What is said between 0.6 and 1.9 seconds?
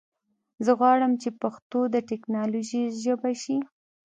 زه غواړم چې پښتو